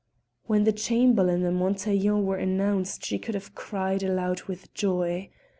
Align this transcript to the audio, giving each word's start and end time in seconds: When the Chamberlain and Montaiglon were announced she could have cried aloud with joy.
When 0.45 0.63
the 0.63 0.71
Chamberlain 0.73 1.45
and 1.45 1.57
Montaiglon 1.59 2.25
were 2.25 2.37
announced 2.37 3.05
she 3.05 3.19
could 3.19 3.35
have 3.35 3.53
cried 3.53 4.01
aloud 4.01 4.41
with 4.45 4.73
joy. 4.73 5.29